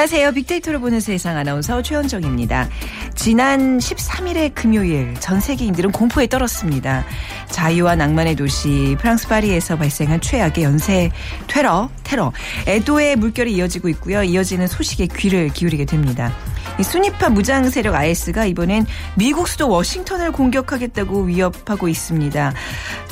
[0.00, 0.32] 안녕하세요.
[0.32, 2.70] 빅데이터로 보는 세상 아나운서 최현정입니다.
[3.14, 7.04] 지난 13일의 금요일 전 세계인들은 공포에 떨었습니다.
[7.50, 11.10] 자유와 낭만의 도시 프랑스 파리에서 발생한 최악의 연쇄
[11.48, 12.32] 테러, 테러.
[12.66, 14.22] 애도의 물결이 이어지고 있고요.
[14.22, 16.34] 이어지는 소식에 귀를 기울이게 됩니다.
[16.82, 22.52] 순위파 무장 세력 IS가 이번엔 미국 수도 워싱턴을 공격하겠다고 위협하고 있습니다.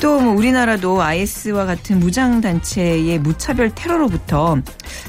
[0.01, 4.57] 또 뭐 우리나라도 IS와 같은 무장 단체의 무차별 테러로부터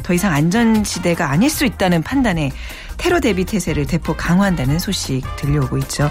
[0.02, 2.52] 더 이상 안전지대가 아닐 수 있다는 판단에
[2.96, 6.10] 테러 대비 태세를 대폭 강화한다는 소식 들려오고 있죠.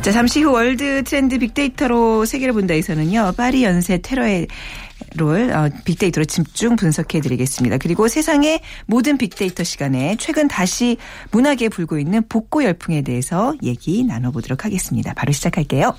[0.00, 7.20] 자, 잠시 후 월드 트렌드 빅데이터로 세계를 본다에서는요, 파리 연쇄 테러를 어, 빅데이터로 집중 분석해
[7.20, 7.78] 드리겠습니다.
[7.78, 10.96] 그리고 세상의 모든 빅데이터 시간에 최근 다시
[11.30, 15.14] 문화계에 불고 있는 복고 열풍에 대해서 얘기 나눠보도록 하겠습니다.
[15.14, 15.94] 바로 시작할게요.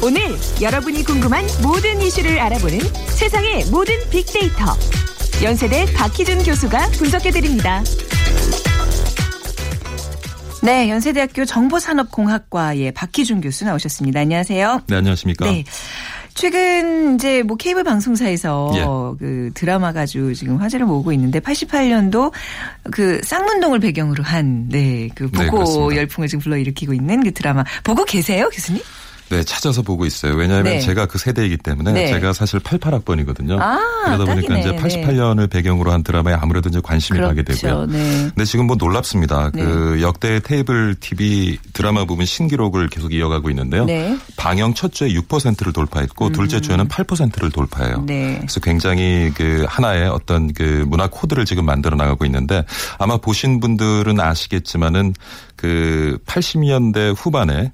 [0.00, 0.22] 오늘
[0.62, 2.78] 여러분이 궁금한 모든 이슈를 알아보는
[3.08, 4.76] 세상의 모든 빅데이터.
[5.42, 7.82] 연세대 박희준 교수가 분석해 드립니다.
[10.62, 14.20] 네, 연세대학교 정보산업공학과의 박희준 교수 나오셨습니다.
[14.20, 14.82] 안녕하세요.
[14.88, 15.44] 네, 안녕하십니까.
[15.46, 15.64] 네.
[16.34, 18.84] 최근 이제 뭐 케이블 방송사에서 예.
[19.18, 22.32] 그 드라마 가지고 지금 화제를 모으고 있는데 88년도
[22.92, 28.04] 그 쌍문동을 배경으로 한 네, 그 보고 네, 열풍을 지금 불러일으키고 있는 그 드라마 보고
[28.04, 28.80] 계세요, 교수님?
[29.30, 30.34] 네, 찾아서 보고 있어요.
[30.34, 30.80] 왜냐하면 네.
[30.80, 32.06] 제가 그 세대이기 때문에 네.
[32.08, 33.58] 제가 사실 88학번이거든요.
[33.60, 34.60] 아, 그러다 보니까 딱이네.
[34.60, 37.34] 이제 88년을 배경으로 한 드라마에 아무래도 이제 관심이 그렇죠.
[37.34, 37.86] 가게 되고요.
[37.86, 38.22] 네.
[38.34, 39.50] 근데 지금 뭐 놀랍습니다.
[39.54, 39.62] 네.
[39.62, 43.84] 그 역대 테이블 TV 드라마 부분 신기록을 계속 이어가고 있는데요.
[43.84, 44.16] 네.
[44.36, 46.32] 방영 첫 주에 6%를 돌파했고 음.
[46.32, 48.04] 둘째 주에는 8%를 돌파해요.
[48.06, 48.36] 네.
[48.38, 52.64] 그래서 굉장히 그 하나의 어떤 그 문화 코드를 지금 만들어 나가고 있는데
[52.98, 55.14] 아마 보신 분들은 아시겠지만은
[55.56, 57.72] 그 80년대 후반에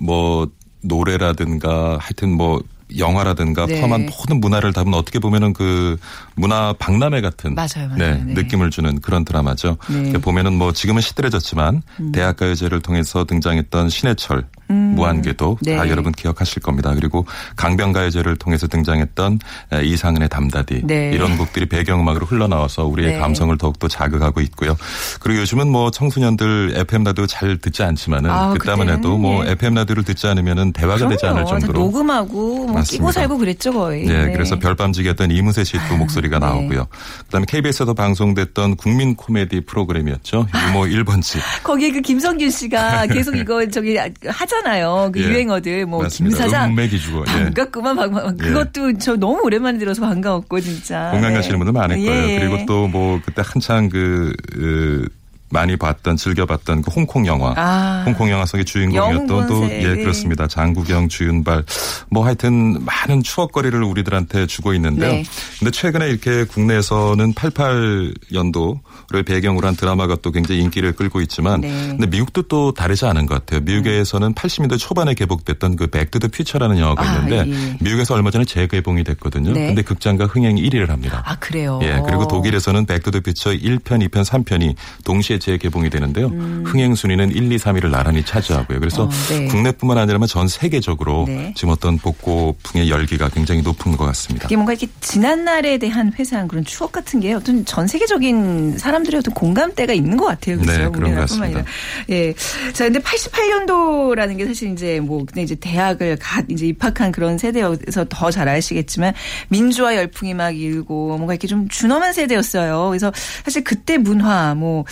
[0.00, 0.48] 뭐
[0.82, 2.62] 노래라든가 하여튼 뭐
[2.98, 3.76] 영화라든가 네.
[3.76, 5.98] 포함한 모든 문화를 담은 어떻게 보면은 그
[6.34, 7.96] 문화 박람회 같은 맞아요, 맞아요.
[7.96, 8.34] 네, 네.
[8.34, 9.76] 느낌을 주는 그런 드라마죠.
[9.88, 10.12] 네.
[10.12, 12.12] 보면은 뭐 지금은 시들해졌지만 음.
[12.12, 14.94] 대학가요제를 통해서 등장했던 신해철 음.
[14.94, 15.76] 무한궤도 네.
[15.76, 16.94] 다 여러분 기억하실 겁니다.
[16.94, 17.26] 그리고
[17.56, 19.38] 강변가요제를 통해서 등장했던
[19.82, 21.10] 이상은의 담다디 네.
[21.12, 23.18] 이런 곡들이 배경음악으로 흘러나와서 우리의 네.
[23.18, 24.76] 감성을 더욱더 자극하고 있고요.
[25.20, 30.04] 그리고 요즘은 뭐 청소년들 FM 라디오 잘 듣지 않지만은 아, 그때만 해도 뭐 FM 라디오를
[30.04, 31.10] 듣지 않으면은 대화가 그럼요.
[31.10, 34.06] 되지 않을 정도로 녹음하고 뭐 끼고 살고 그랬죠 거의.
[34.06, 34.32] 네, 네.
[34.32, 36.46] 그래서 별밤지기였던 이문세 씨도 목소리 가 네.
[36.46, 36.86] 나오고요.
[37.26, 40.46] 그다음에 KBS에서 방송됐던 국민 코미디 프로그램이었죠.
[40.68, 41.38] 유모 1번지.
[41.62, 44.14] 거기에 그 김성균 씨가 계속 이거 저기 하잖
[44.52, 45.10] 하잖아요.
[45.12, 45.24] 그 예.
[45.28, 47.44] 유행어들 뭐 김 사장 음맥이 주고 예.
[47.44, 48.44] 반갑구만 반갑 예.
[48.44, 51.10] 그것도 저 너무 오랜만에 들어서 반가웠고 진짜.
[51.10, 52.06] 공감 가시는 분들 많을 예.
[52.06, 52.40] 거예요.
[52.40, 55.08] 그리고 또 뭐 그때 한창 그, 그
[55.52, 60.46] 많이 봤던 즐겨봤던 그 홍콩 영화, 아, 홍콩 영화 속의 주인공이었던 또 예 그렇습니다.
[60.46, 61.64] 장국영, 주윤발.
[62.10, 65.12] 뭐 하여튼 많은 추억거리를 우리들한테 주고 있는데요.
[65.12, 65.24] 네.
[65.58, 68.80] 근데 최근에 이렇게 국내에서는 88년도
[69.12, 71.68] 를 배경으로 한 드라마가 또 굉장히 인기를 끌고 있지만, 네.
[71.90, 73.60] 근데 미국도 또 다르지 않은 것 같아요.
[73.60, 74.34] 미국에서는 음.
[74.34, 77.76] 80년대 초반에 개봉됐던 그 백투 더 퓨처라는 영화가 아, 있는데 예.
[77.80, 79.52] 미국에서 얼마 전에 재개봉이 됐거든요.
[79.52, 79.66] 네.
[79.66, 81.22] 근데 극장가 흥행 1위를 합니다.
[81.26, 81.78] 아 그래요.
[81.82, 84.74] 예 그리고 독일에서는 백투 더 퓨처 1편, 2편, 3편이
[85.04, 86.28] 동시에 재개봉이 되는데요.
[86.28, 86.62] 음.
[86.66, 88.80] 흥행 순위는 1, 2, 3위를 나란히 차지하고요.
[88.80, 89.46] 그래서 어, 네.
[89.48, 91.52] 국내뿐만 아니라 전 세계적으로 네.
[91.56, 94.46] 지금 어떤 복고풍의 열기가 굉장히 높은 것 같습니다.
[94.46, 99.01] 이게 뭔가 이렇게 지난 날에 대한 회상 그런 추억 같은 게 어떤 전 세계적인 사람
[99.04, 100.58] 들의 어떤 공감대가 있는 것 같아요.
[100.58, 100.82] 그렇죠?
[100.82, 101.64] 네, 그런 것 같습니다.
[102.10, 102.34] 예.
[102.72, 108.06] 자, 근데 88년도라는 게 사실 이제 뭐 근데 이제 대학을 갓 이제 입학한 그런 세대여서
[108.08, 109.12] 더 잘 아시겠지만
[109.48, 112.88] 민주화 열풍이 막 일고 뭔가 이렇게 좀 준엄한 세대였어요.
[112.88, 113.12] 그래서
[113.44, 114.84] 사실 그때 문화 뭐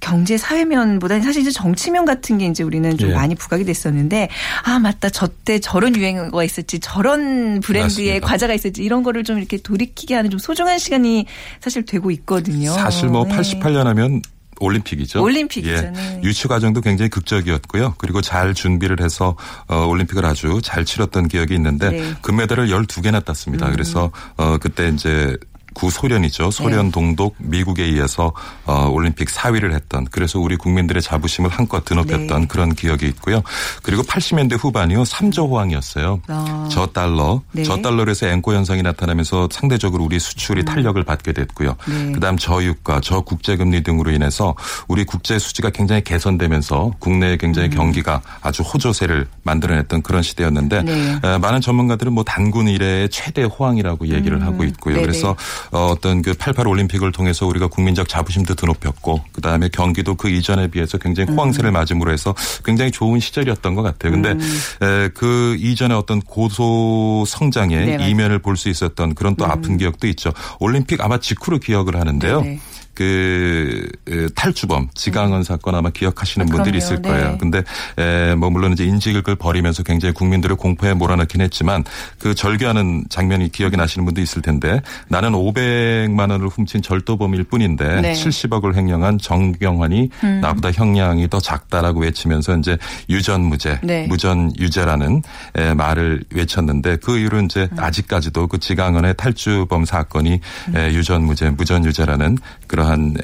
[0.00, 3.14] 경제 사회면보다는 사실 이제 정치면 같은 게 이제 우리는 좀 예.
[3.14, 4.28] 많이 부각이 됐었는데
[4.64, 8.26] 아 맞다 저때 저런 유행어가 있었지 저런 브랜드의 맞습니다.
[8.26, 11.26] 과자가 있었지 이런 거를 좀 이렇게 돌이키게 하는 좀 소중한 시간이
[11.60, 12.70] 사실 되고 있거든요.
[12.72, 13.34] 사실 뭐 네.
[13.56, 14.22] 88년 하면
[14.60, 15.22] 올림픽이죠.
[15.22, 15.72] 올림픽이죠.
[15.72, 15.80] 예.
[15.90, 16.20] 네.
[16.24, 17.94] 유치 과정도 굉장히 극적이었고요.
[17.98, 19.36] 그리고 잘 준비를 해서
[19.68, 22.14] 어, 올림픽을 아주 잘 치렀던 기억이 있는데 네.
[22.22, 23.66] 금메달을 12개나 땄습니다.
[23.66, 23.72] 음.
[23.72, 25.36] 그래서 어, 그때 이제
[25.78, 26.50] 구소련이죠.
[26.50, 26.90] 소련 네.
[26.90, 28.32] 동독 미국에 의해서
[28.66, 32.46] 어, 올림픽 4위를 했던 그래서 우리 국민들의 자부심을 한껏 드높였던 네.
[32.48, 33.42] 그런 기억이 있고요.
[33.82, 35.04] 그리고 80년대 후반이요.
[35.04, 36.20] 3조 호황이었어요.
[36.26, 36.68] 아.
[36.70, 37.40] 저 달러.
[37.52, 37.62] 네.
[37.62, 40.64] 저 달러에서 앵코 현상이 나타나면서 상대적으로 우리 수출이 음.
[40.64, 41.76] 탄력을 받게 됐고요.
[41.86, 42.12] 네.
[42.12, 44.54] 그다음 저유가, 저국제금리 등으로 인해서
[44.88, 47.74] 우리 국제 수지가 굉장히 개선되면서 국내의 굉장히 음.
[47.74, 51.38] 경기가 아주 호조세를 만들어냈던 그런 시대였는데 네.
[51.38, 54.42] 많은 전문가들은 뭐 단군 이래의 최대 호황이라고 얘기를 음.
[54.42, 54.96] 하고 있고요.
[54.96, 55.06] 네네.
[55.06, 55.36] 그래서
[55.72, 60.98] 어, 어떤 그 88 올림픽을 통해서 우리가 국민적 자부심도 드높였고 그다음에 경기도 그 이전에 비해서
[60.98, 61.72] 굉장히 호황세를 음.
[61.72, 62.34] 맞음으로 해서
[62.64, 64.12] 굉장히 좋은 시절이었던 것 같아요.
[64.12, 64.60] 근데 음.
[64.82, 69.50] 에, 그 이전에 어떤 고소 성장의 네, 이면을 볼 수 있었던 그런 또 음.
[69.52, 70.32] 아픈 기억도 있죠.
[70.58, 72.40] 올림픽 아마 직후로 기억을 하는데요.
[72.40, 72.58] 네.
[72.98, 73.86] 그
[74.34, 77.30] 탈주범 지강원 사건 아마 기억하시는 아, 분들이 있을 거예요.
[77.30, 77.38] 네.
[77.38, 77.62] 근데
[77.96, 81.84] 에, 뭐 물론 이제 인식을 벌이면서 굉장히 국민들을 공포에 몰아넣긴 했지만
[82.18, 88.12] 그 절규하는 장면이 기억이 나시는 분도 있을 텐데 나는 500만 원을 훔친 절도범일 뿐인데 네.
[88.14, 90.40] 70억을 횡령한 정경환이 음.
[90.40, 92.76] 나보다 형량이 더 작다라고 외치면서 이제
[93.08, 94.08] 유전무죄, 네.
[94.08, 95.22] 무전유죄라는
[95.54, 97.78] 에, 말을 외쳤는데 그 이후로 이제 음.
[97.78, 100.40] 아직까지도 그 지강원의 탈주범 사건이
[100.70, 100.76] 음.
[100.76, 103.14] 에, 유전무죄, 무전유죄라는 그런 그러한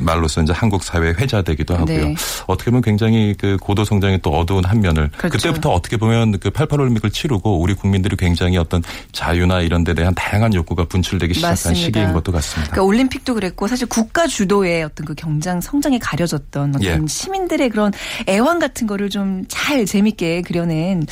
[0.00, 2.08] 말로서 이제 한국 사회에 회자되기도 하고요.
[2.08, 2.14] 네.
[2.46, 5.36] 어떻게 보면 굉장히 그 고도 성장의 또 어두운 한 면을 그렇죠.
[5.36, 8.82] 그때부터 어떻게 보면 그 88 올림픽을 치르고 우리 국민들이 굉장히 어떤
[9.12, 11.80] 자유나 이런 데 대한 다양한 욕구가 분출되기 시작한 맞습니다.
[11.80, 12.70] 시기인 것도 같습니다.
[12.72, 17.06] 그러니까 올림픽도 그랬고 사실 국가 주도의 어떤 그 경장 성장이 가려졌던 어떤 예.
[17.06, 17.92] 시민들의 그런
[18.28, 21.04] 애환 같은 거를 좀 잘 재밌게 그려낸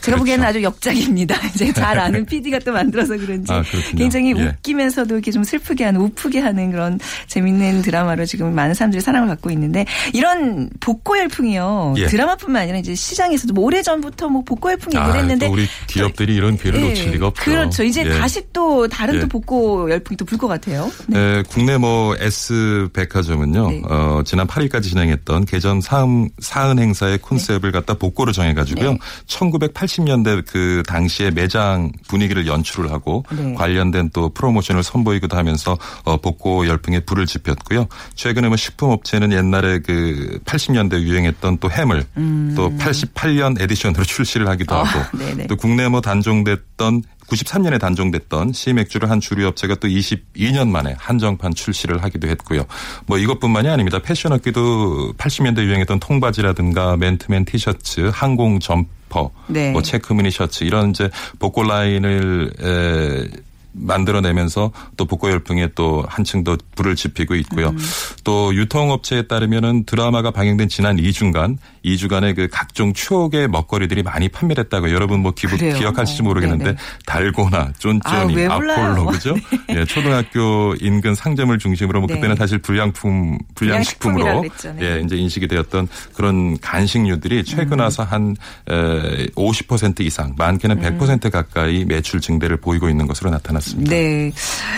[0.00, 0.18] 제가 그렇죠.
[0.18, 1.34] 보기에는 아주 역작입니다.
[1.54, 3.62] 이제 잘 아는 PD가 또 만들어서 그런지 아,
[3.96, 4.42] 굉장히 예.
[4.42, 6.98] 웃기면서도 이렇게 좀 슬프게 하는 우프게 하는 그런
[7.36, 9.84] 재밌는 드라마로 지금 많은 사람들이 사랑을 받고 있는데
[10.14, 11.94] 이런 복고 열풍이요.
[11.98, 12.06] 예.
[12.06, 16.34] 드라마뿐만 아니라 이제 시장에서도 뭐 오래 전부터 뭐 복고 열풍 얘기를 아, 했는데 우리 기업들이
[16.34, 16.88] 이런 기회를 예.
[16.88, 17.44] 놓칠 리가 없죠.
[17.44, 17.82] 그렇죠.
[17.82, 18.10] 이제 예.
[18.18, 19.28] 다시 또 다른 또 예.
[19.28, 20.90] 복고 열풍이 또 불 것 같아요.
[21.06, 21.18] 네.
[21.36, 21.42] 네.
[21.48, 23.70] 국내 뭐 S 백화점은요.
[23.70, 23.82] 네.
[23.88, 27.78] 어, 지난 8일까지 진행했던 개점 사은, 사은 행사의 콘셉트를 네.
[27.78, 28.96] 갖다 복고로 정해 가지고요.
[29.26, 33.54] 1980년대 그 당시에 매장 분위기를 연출을 하고 네.
[33.54, 37.88] 관련된 또 프로모션을 선보이기도 하면서 어, 복고 열풍에 불을 지폈고요.
[38.14, 42.54] 최근에 뭐 식품업체는 옛날에 그 80년대 유행했던 또 해물 음.
[42.56, 45.46] 또 88년 edition으로 출시를 하기도 어, 하고 네네.
[45.46, 52.02] 또 국내 뭐 단종됐던 93년에 단종됐던 C맥주를 한 주류 업체가 또 22년 만에 한정판 출시를
[52.02, 52.64] 하기도 했고요.
[53.06, 53.98] 뭐 이것뿐만이 아닙니다.
[53.98, 59.72] 패션 업계도 80년대 유행했던 통바지라든가 맨투맨 티셔츠, 항공 점퍼, 네.
[59.72, 63.45] 뭐 체크무늬 셔츠 이런 이제 복고 라인을 에
[63.78, 67.68] 만들어내면서 또 복고 열풍에 또 한층 더 불을 지피고 있고요.
[67.68, 67.78] 음.
[68.24, 75.20] 또 유통업체에 따르면은 드라마가 방영된 지난 2주간 2주간의 그 각종 추억의 먹거리들이 많이 판매됐다고 여러분
[75.20, 76.76] 뭐 기부, 기억하실지 모르겠는데 네네.
[77.06, 79.34] 달고나, 쫀쫀이, 아, 폴로 그죠?
[79.68, 79.80] 네.
[79.80, 82.14] 예, 초등학교 인근 상점을 중심으로 뭐 네.
[82.14, 84.44] 그때는 사실 불량품 불량식품으로
[84.80, 87.80] 예, 이제 인식이 되었던 그런 간식류들이 최근 음.
[87.80, 91.30] 와서 한50% 이상 많게는 100% 음.
[91.30, 93.65] 가까이 매출 증대를 보이고 있는 것으로 나타났습니다.
[93.76, 94.32] 네.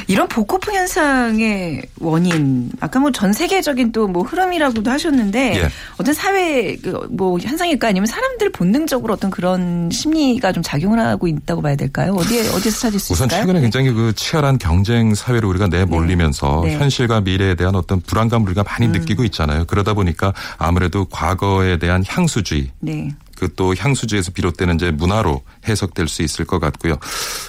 [0.07, 5.69] 이런 복고풍 현상의 원인 아까 뭐 전 세계적인 또 뭐 흐름이라고도 하셨는데 예.
[5.99, 11.77] 어떤 사회 그뭐 현상일까 아니면 사람들 본능적으로 어떤 그런 심리가 좀 작용을 하고 있다고 봐야
[11.77, 12.15] 될까요?
[12.15, 13.43] 어디에 어디서 찾을 수 우선 있을까요?
[13.43, 16.71] 우선 최근에 굉장히 그 치열한 경쟁 사회로 우리가 내몰리면서 네.
[16.71, 16.79] 네.
[16.79, 18.93] 현실과 미래에 대한 어떤 불안감을 우리가 많이 음.
[18.93, 19.65] 느끼고 있잖아요.
[19.67, 23.11] 그러다 보니까 아무래도 과거에 대한 향수주의 네.
[23.37, 26.97] 그또 향수지에서 비롯되는 이제 문화로 해석될 수 있을 것 같고요.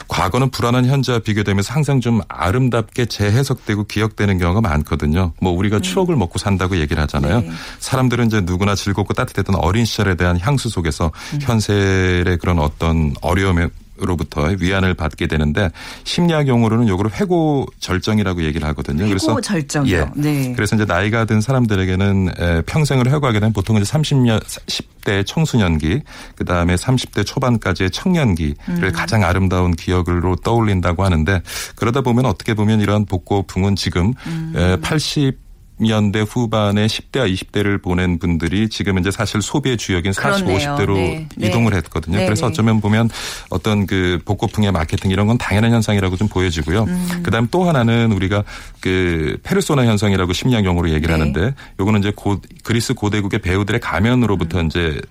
[0.09, 5.33] 과거는 불안한 현재와 비교되면서 항상 좀 아름답게 재해석되고 기억되는 경우가 많거든요.
[5.39, 5.81] 뭐 우리가 음.
[5.81, 7.41] 추억을 먹고 산다고 얘기를 하잖아요.
[7.41, 7.51] 네.
[7.79, 11.39] 사람들은 이제 누구나 즐겁고 따뜻했던 어린 시절에 대한 향수 속에서 음.
[11.41, 13.69] 현세의 그런 어떤 어려움에
[14.05, 15.71] 로부터 위안을 받게 되는데
[16.03, 19.03] 심리학 용어로는 요거를 회고 절정이라고 얘기를 하거든요.
[19.03, 19.97] 회고 그래서 절정이요.
[19.97, 20.07] 예.
[20.15, 20.53] 네.
[20.55, 26.01] 그래서 이제 나이가 든 사람들에게는 평생을 회고하게 되면 보통 이제 30년 10대 청소년기
[26.35, 28.91] 그다음에 30대 초반까지의 청년기를 음.
[28.93, 31.41] 가장 아름다운 기억으로 떠올린다고 하는데
[31.75, 34.79] 그러다 보면 어떻게 보면 이런 복고풍은 지금 음.
[34.81, 35.48] 80
[35.79, 40.75] 년대 후반에 10대와 20대를 보낸 분들이 지금 이제 사실 소비의 주역인 40, 그렇네요.
[40.75, 41.27] 50대로 네.
[41.39, 42.17] 이동을 했거든요.
[42.17, 42.25] 네.
[42.25, 42.51] 그래서 네.
[42.51, 43.09] 어쩌면 보면
[43.49, 46.83] 어떤 그 복고풍의 마케팅 이런 건 당연한 현상이라고 좀 보여지고요.
[46.83, 47.23] 음.
[47.23, 48.43] 그다음 또 하나는 우리가
[48.81, 51.19] 그 페르소나 현상이라고 심리학 용어로 얘기를 네.
[51.19, 54.67] 하는데 요거는 이제 고, 그리스 고대국의 배우들의 가면으로부터 음.
[54.67, 55.01] 이제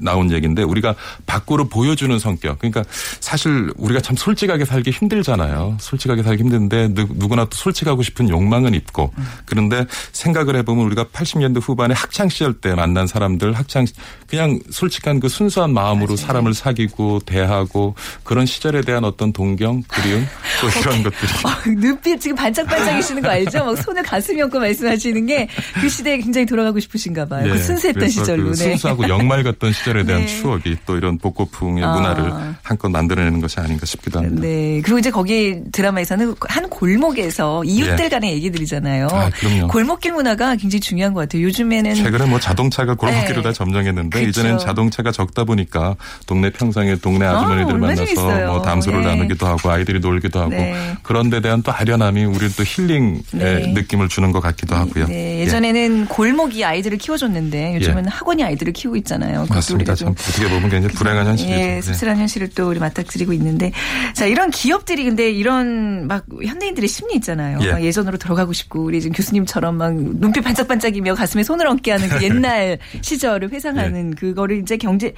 [0.00, 0.94] 나온 얘기인데 우리가
[1.26, 2.58] 밖으로 보여주는 성격.
[2.58, 2.84] 그러니까
[3.20, 5.76] 사실 우리가 참 솔직하게 살기 힘들잖아요.
[5.80, 9.12] 솔직하게 살기 힘든데 누구나 또 솔직하고 싶은 욕망은 있고
[9.44, 13.86] 그런데 생각을 해보면 우리가 80년대 후반에 학창 시절 때 만난 사람들 학창
[14.26, 16.16] 그냥 솔직한 그 순수한 마음으로 맞아요.
[16.16, 20.26] 사람을 사귀고 대하고 그런 시절에 대한 어떤 동경 그리움
[20.60, 23.64] 또 이런 것들이 어, 눈빛 지금 반짝반짝이시는 거 알죠?
[23.64, 25.48] 막 손을 가슴에 얹고 말씀하시는 게
[25.80, 27.44] 그 시대에 굉장히 돌아가고 싶으신가 봐요.
[27.44, 28.44] 그 네, 그 순수했던 시절로.
[28.50, 30.26] 그 순수하고 영말 같던 시절 시절에 대한 네.
[30.26, 31.94] 추억이 또 이런 복고풍의 아.
[31.94, 32.32] 문화를
[32.62, 34.40] 한껏 만들어내는 것이 아닌가 싶기도 합니다.
[34.40, 34.80] 네.
[34.82, 38.08] 그리고 이제 거기 드라마에서는 한 골목에서 이웃들 예.
[38.08, 39.08] 간의 얘기들이잖아요.
[39.10, 39.68] 아, 그럼요.
[39.68, 41.42] 골목길 문화가 굉장히 중요한 것 같아요.
[41.42, 43.42] 요즘에는 최근에 뭐 자동차가 골목길을 네.
[43.42, 44.40] 다 점령했는데 그렇죠.
[44.40, 49.06] 이제는 자동차가 적다 보니까 동네 평상에 동네 아, 아주머니들 아, 만나서 뭐 담소를 예.
[49.06, 50.96] 나누기도 하고 아이들이 놀기도 하고 네.
[51.02, 53.72] 그런 데 대한 또 아련함이 우리 또 힐링의 네.
[53.74, 55.06] 느낌을 주는 것 같기도 하고요.
[55.06, 55.40] 네.
[55.40, 56.06] 예전에는 예.
[56.08, 58.08] 골목이 아이들을 키워줬는데 요즘은 예.
[58.08, 59.46] 학원이 아이들을 키우고 있잖아요.
[59.48, 59.94] 맞 습니다.
[59.94, 61.54] 참 어떻게 보면 굉장히 불행한 현실이죠.
[61.54, 61.80] 예, 네.
[61.80, 63.72] 씁쓸한 현실을 또 우리 맞닥뜨리고 있는데
[64.14, 67.58] 자 이런 기업들이 근데 이런 막 현대인들의 심리 있잖아요.
[67.62, 67.84] 예.
[67.84, 72.78] 예전으로 돌아가고 싶고 우리 지금 교수님처럼 막 눈빛 반짝반짝이며 가슴에 손을 얹게 하는 그 옛날
[73.02, 74.14] 시절을 회상하는 예.
[74.14, 75.12] 그거를 이제 경제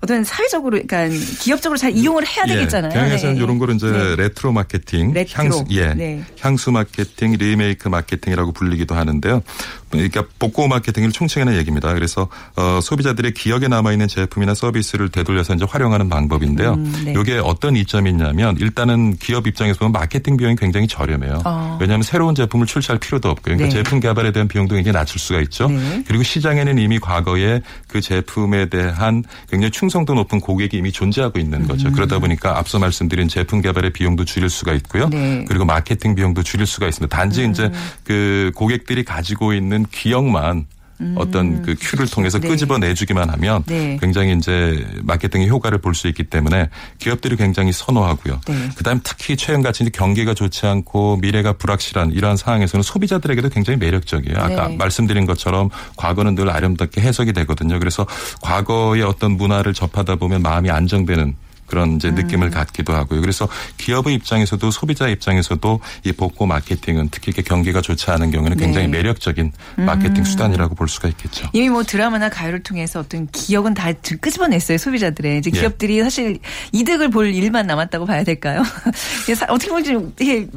[0.00, 1.08] 어떤 사회적으로 그러니까
[1.40, 2.92] 기업적으로 잘 이용을 해야 예, 되겠잖아요.
[2.92, 3.42] 경영에서는 네.
[3.42, 4.16] 이런 거를 이제 네.
[4.16, 5.42] 레트로 마케팅, 레트로.
[5.44, 5.94] 향수 예.
[5.94, 6.22] 네.
[6.40, 9.42] 향수 마케팅, 리메이크 마케팅이라고 불리기도 하는데요.
[9.90, 11.94] 그러니까 복고 마케팅을 총칭하는 얘기입니다.
[11.94, 16.74] 그래서 어, 소비자들의 기억에 남아 있는 제품이나 서비스를 되돌려서 이제 활용하는 방법인데요.
[16.74, 17.14] 음, 네.
[17.18, 21.42] 이게 어떤 이점이 있냐면 일단은 기업 입장에서 보면 마케팅 비용이 굉장히 저렴해요.
[21.44, 21.78] 어.
[21.80, 23.56] 왜냐하면 새로운 제품을 출시할 필요도 없고요.
[23.56, 23.82] 그러니까 네.
[23.82, 25.68] 제품 개발에 대한 비용도 굉장히 낮출 수가 있죠.
[25.68, 26.04] 네.
[26.06, 31.66] 그리고 시장에는 이미 과거에 그 제품에 대한 굉장히 충 성도 높은 고객이 이미 존재하고 있는
[31.66, 31.88] 거죠.
[31.88, 31.92] 음.
[31.92, 35.08] 그러다 보니까 앞서 말씀드린 제품 개발의 비용도 줄일 수가 있고요.
[35.08, 35.44] 네.
[35.48, 37.14] 그리고 마케팅 비용도 줄일 수가 있습니다.
[37.14, 37.50] 단지 음.
[37.50, 37.70] 이제
[38.04, 40.66] 그 고객들이 가지고 있는 기억만
[41.00, 41.14] 음.
[41.16, 42.48] 어떤 그 큐를 통해서 네.
[42.48, 43.96] 끄집어내주기만 하면 네.
[44.00, 48.40] 굉장히 이제 마케팅의 효과를 볼 수 있기 때문에 기업들이 굉장히 선호하고요.
[48.46, 48.68] 네.
[48.76, 54.38] 그다음 특히 최근 같이 경기가 좋지 않고 미래가 불확실한 이러한 상황에서는 소비자들에게도 굉장히 매력적이에요.
[54.38, 54.76] 아까 네.
[54.76, 57.78] 말씀드린 것처럼 과거는 늘 아름답게 해석이 되거든요.
[57.80, 58.06] 그래서
[58.42, 61.34] 과거의 어떤 문화를 접하다 보면 마음이 안정되는
[61.68, 62.50] 그런 이제 느낌을 음.
[62.50, 63.20] 갖기도 하고요.
[63.20, 68.64] 그래서 기업의 입장에서도 소비자 입장에서도 이 복고 마케팅은 특히 이렇게 경기가 좋지 않은 경우에는 네.
[68.64, 68.98] 굉장히 네.
[68.98, 70.24] 매력적인 마케팅 음.
[70.24, 71.48] 수단이라고 볼 수가 있겠죠.
[71.52, 75.60] 이미 뭐 드라마나 가요를 통해서 어떤 기억은 다 끄집어냈어요 소비자들의 이제 예.
[75.60, 76.02] 기업들이 예.
[76.02, 76.38] 사실
[76.72, 78.62] 이득을 볼 일만 남았다고 봐야 될까요?
[79.48, 80.14] 어떻게 보면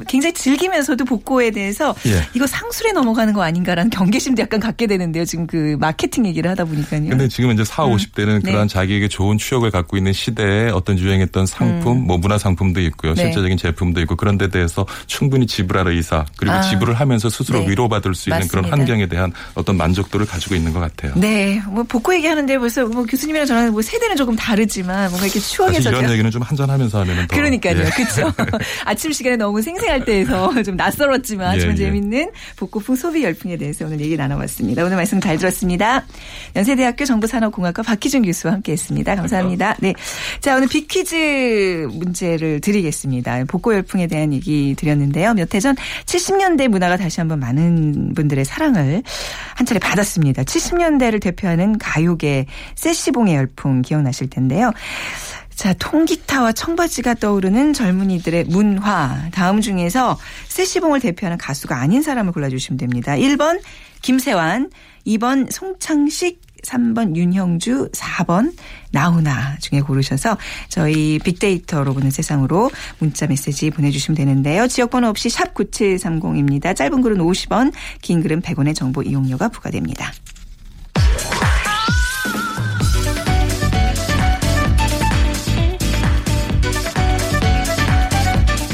[0.08, 2.26] 굉장히 즐기면서도 복고에 대해서 예.
[2.34, 5.24] 이거 상술에 넘어가는 거 아닌가라는 경계심도 약간 갖게 되는데요.
[5.24, 7.08] 지금 그 마케팅 얘기를 하다 보니까요.
[7.08, 8.42] 근데 지금 이제 4, 50대는 음.
[8.42, 8.72] 그러한 네.
[8.72, 12.06] 자기에게 좋은 추억을 갖고 있는 시대에 어떤 유행했던 상품, 음.
[12.06, 13.14] 뭐 문화 상품도 있고요.
[13.14, 13.22] 네.
[13.22, 16.60] 실제적인 제품도 있고 그런 데 대해서 충분히 지불할 의사 그리고 아.
[16.62, 17.70] 지불을 하면서 스스로 네.
[17.70, 18.68] 위로받을 수 있는 맞습니다.
[18.68, 21.12] 그런 환경에 대한 어떤 만족도를 가지고 있는 것 같아요.
[21.16, 21.60] 네.
[21.68, 26.10] 뭐 복고 얘기하는데 벌써 뭐 교수님이랑 저랑 뭐 세대는 조금 다르지만 뭔가 이렇게 추억에서 이런
[26.10, 27.78] 얘기는 좀 한잔하면서 하면은 더 그러니까요.
[27.78, 27.84] 예.
[27.84, 28.32] 그렇죠.
[28.84, 31.76] 아침 시간에 너무 생생할 때에서 좀 낯설었지만 예, 좀 예.
[31.76, 34.84] 재밌는 복고풍 소비 열풍에 대해서 오늘 얘기 나눠봤습니다.
[34.84, 36.04] 오늘 말씀 잘 들었습니다.
[36.54, 39.16] 연세대학교 정보산업공학과 박희준 교수와 함께했습니다.
[39.16, 39.76] 감사합니다.
[39.80, 39.94] 네.
[40.40, 43.44] 자 오늘 빅 퀴즈 문제를 드리겠습니다.
[43.48, 45.32] 복고 열풍에 대한 얘기 드렸는데요.
[45.32, 49.02] 몇 해 전 70년대 문화가 다시 한번 많은 분들의 사랑을
[49.54, 50.42] 한 차례 받았습니다.
[50.42, 52.44] 70년대를 대표하는 가요계
[52.74, 54.70] 세시봉의 열풍 기억나실 텐데요.
[55.54, 59.30] 자, 통기타와 청바지가 떠오르는 젊은이들의 문화.
[59.32, 60.18] 다음 중에서
[60.48, 63.12] 세시봉을 대표하는 가수가 아닌 사람을 골라주시면 됩니다.
[63.12, 63.62] 1번
[64.02, 64.68] 김세환,
[65.06, 68.54] 2번 송창식, 3번 윤형주, 4번
[68.90, 70.38] 나훈아 중에 고르셔서
[70.68, 74.68] 저희 빅데이터로 보는 세상으로 문자 메시지 보내주시면 되는데요.
[74.68, 76.74] 지역번호 없이 샵 9730입니다.
[76.74, 80.12] 짧은 글은 50원, 긴 글은 100원의 정보 이용료가 부과됩니다.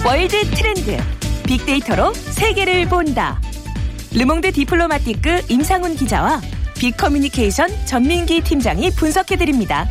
[0.04, 0.96] 월드 트렌드
[1.46, 3.40] 빅데이터로 세계를 본다.
[4.14, 6.40] 르몽드 디플로마티크 임상훈 기자와
[6.78, 9.86] 빅커뮤니케이션 전민기 팀장이 분석해드립니다.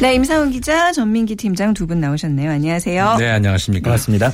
[0.00, 2.50] 네, 임상훈 기자, 전민기 팀장 두 분 나오셨네요.
[2.50, 3.16] 안녕하세요.
[3.18, 3.90] 네, 안녕하십니까.
[3.90, 4.32] 반갑습니다.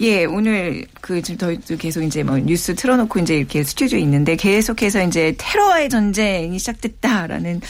[0.00, 5.02] 예, 오늘 그 지금 더 계속 이제 뭐 뉴스 틀어놓고 이제 이렇게 스튜디오에 있는데 계속해서
[5.04, 7.62] 이제 테러와의 전쟁이 시작됐다라는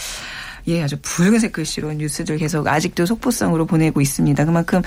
[0.69, 4.45] 예, 아주 붉은색 글씨로 뉴스들 계속 아직도 속보성으로 보내고 있습니다.
[4.45, 4.83] 그만큼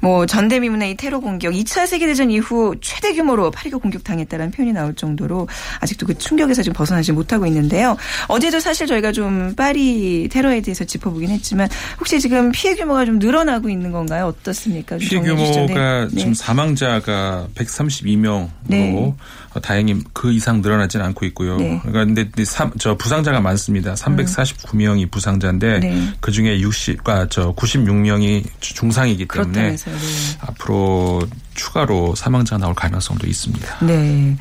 [0.00, 4.94] 뭐 전대미문의 이 테러 공격 2차 세계대전 이후 최대 규모로 8.29 공격 당했다는 표현이 나올
[4.94, 5.48] 정도로
[5.80, 7.96] 아직도 그 충격에서 지금 벗어나지 못하고 있는데요.
[8.28, 13.68] 어제도 사실 저희가 좀 파리 테러에 대해서 짚어보긴 했지만 혹시 지금 피해 규모가 좀 늘어나고
[13.68, 14.26] 있는 건가요?
[14.26, 14.96] 어떻습니까?
[14.96, 16.16] 피해 규모가 네.
[16.16, 19.14] 지금 사망자가 132명으로 네.
[19.62, 21.56] 다행히 그 이상 늘어나지는 않고 있고요.
[21.56, 21.80] 네.
[21.82, 22.44] 그러니까 근데
[22.78, 23.94] 저 부상자가 많습니다.
[23.94, 26.08] 349명이 부상자인데 네.
[26.20, 29.92] 그 중에 60과 저 96명이 중상이기 때문에 네.
[30.40, 33.86] 앞으로 추가로 사망자 나올 가능성도 있습니다.
[33.86, 34.36] 네.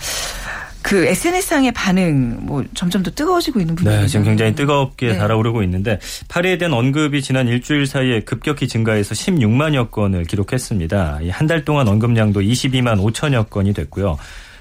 [0.82, 4.02] 그 SNS상의 반응 뭐 점점 더 뜨거워지고 있는 분위기죠.
[4.02, 5.18] 네, 지금 굉장히 뜨겁게 네.
[5.18, 6.00] 달아오르고 있는데
[6.30, 11.20] 파리에 대한 언급이 지난 일주일 사이에 급격히 증가해서 16만여 건을 기록했습니다.
[11.32, 14.18] 한 달 동안 언급량도 22만 5천여 건이 됐고요.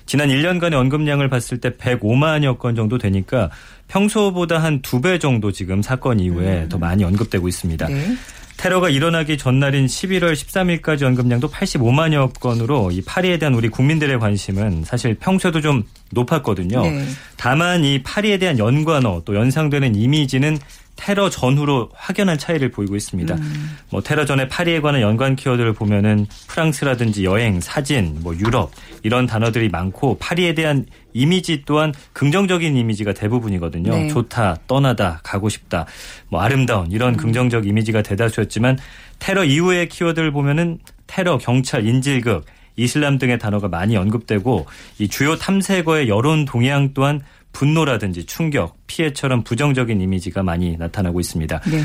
[0.07, 3.51] 지난 1년간의 언급량을 봤을 때 105만여 건 정도 되니까
[3.89, 6.69] 평소보다 한 두 배 정도 지금 사건 이후에 음.
[6.69, 7.89] 더 많이 언급되고 있습니다.
[7.89, 8.17] 네.
[8.57, 15.15] 테러가 일어나기 전날인 11월 13일까지 언급량도 85만여 건으로 이 파리에 대한 우리 국민들의 관심은 사실
[15.15, 16.83] 평소에도 좀 높았거든요.
[16.83, 17.05] 네.
[17.37, 20.59] 다만 이 파리에 대한 연관어 또 연상되는 이미지는
[20.99, 23.35] 테러 전후로 확연한 차이를 보이고 있습니다.
[23.37, 23.77] 음.
[23.91, 28.73] 뭐 테러 전에 파리에 관한 연관 키워드를 보면은 프랑스라든지 여행, 사진, 뭐 유럽
[29.05, 33.93] 이런 단어들이 많고 파리에 대한 이미지 또한 긍정적인 이미지가 대부분이거든요.
[33.93, 34.09] 네.
[34.09, 35.87] 좋다, 떠나다, 가고 싶다,
[36.29, 37.17] 뭐 아름다운 이런 음.
[37.17, 38.77] 긍정적 이미지가 대다수였지만
[39.21, 44.67] 테러 이후의 키워드를 보면은 테러, 경찰, 인질극, 이슬람 등의 단어가 많이 언급되고
[44.99, 51.61] 이 주요 탐색어의 여론 동향 또한 분노라든지 충격, 피해처럼 부정적인 이미지가 많이 나타나고 있습니다.
[51.71, 51.83] 네.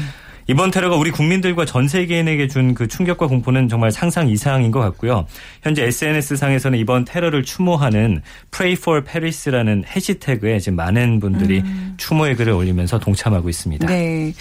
[0.48, 5.27] 이번 테러가 우리 국민들과 전 세계인에게 준 그 충격과 공포는 정말 상상 이상인 것 같고요.
[5.62, 11.93] 현재 SNS 상에서는 이번 테러를 추모하는 Pray for Paris라는 해시태그에 지금 많은 분들이 음.
[11.98, 13.88] 추모의 글을 올리면서 동참하고 있습니다.
[13.88, 14.34] 네.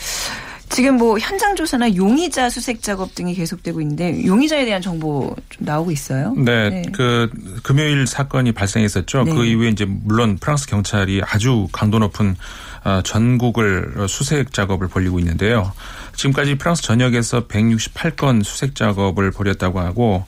[0.72, 5.90] 지금 뭐 현장 조사나 용의자 수색 작업 등이 계속되고 있는데 용의자에 대한 정보 좀 나오고
[5.90, 6.34] 있어요?
[6.34, 6.82] 네, 네.
[6.92, 7.30] 그
[7.62, 9.24] 금요일 사건이 발생했었죠.
[9.24, 9.34] 네.
[9.34, 12.36] 그 이후에 이제 물론 프랑스 경찰이 아주 강도 높은
[12.84, 15.72] 어, 전국을 수색 작업을 벌리고 있는데요.
[16.16, 20.26] 지금까지 프랑스 전역에서 168건 수색 작업을 벌였다고 하고 어,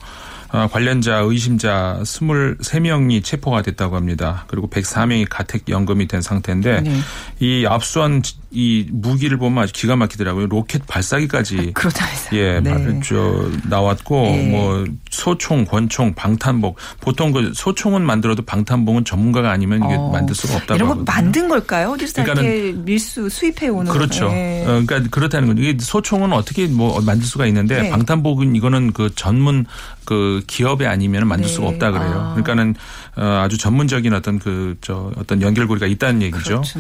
[0.71, 4.45] 관련자 의심자 23명이 체포가 됐다고 합니다.
[4.47, 7.01] 그리고 104명이 가택 연금이 된 상태인데 네.
[7.41, 10.47] 이 압수한 이 무기를 보면 아주 기가 막히더라고요.
[10.47, 13.01] 로켓 발사기까지 아, 예, 네.
[13.05, 14.49] 저 나왔고 네.
[14.51, 20.11] 뭐 소총, 권총, 방탄복 보통 그 소총은 만들어도 방탄복은 전문가가 아니면 이게 어.
[20.11, 20.95] 만들 수가 없다고 이런 거.
[21.05, 21.91] 만든 걸까요?
[21.91, 24.29] 어디서 이렇게 밀수 수입해 오는 그렇죠.
[24.29, 24.63] 네.
[24.63, 27.91] 어, 그러니까 그렇다는 건 이게 소총은 어떻게 뭐 만들 수가 있는데 네.
[27.91, 29.67] 방탄복은 이거는 그 전문
[30.05, 31.75] 그 기업에 아니면 만들 수가 네.
[31.75, 32.13] 없다 그래요.
[32.15, 32.35] 아.
[32.35, 32.75] 그러니까는 어,
[33.17, 36.63] 아주 전문적인 어떤 그 저 어떤 연결고리가 있다는 얘기죠.
[36.63, 36.79] 그렇죠.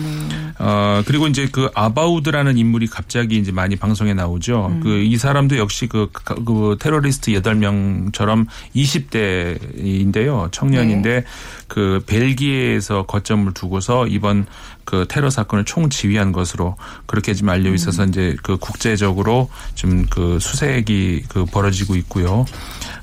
[0.59, 4.67] 어 그리고 이제 그 아바우드라는 인물이 갑자기 이제 많이 방송에 나오죠.
[4.67, 4.81] 음.
[4.81, 10.51] 그이 사람도 역시 그, 그 테러리스트 8명처럼 20대인데요.
[10.53, 11.25] 청년인데 네.
[11.69, 14.47] 그 벨기에에서 거점을 두고서 이번
[14.85, 16.77] 그 테러 사건을 총 지휘한 것으로
[17.07, 18.09] 그렇게 지금 알려 있어서 음.
[18.11, 22.45] 이제 그 국제적으로 좀 그 수색이 그 벌어지고 있고요.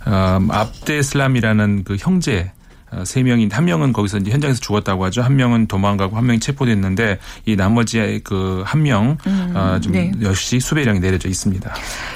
[0.06, 2.61] 어, 압데 슬람이라는 그 형제 어,
[3.06, 5.22] 세 명인 한 명은 거기서 이제 현장에서 죽었다고 하죠.
[5.22, 10.12] 한 명은 도망가고 한 명이 체포됐는데 이 나머지 그 한 명좀 음, 어, 네.
[10.22, 11.74] 역시 수배령이 내려져 있습니다.